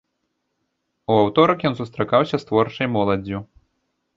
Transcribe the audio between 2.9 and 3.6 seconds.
моладдзю.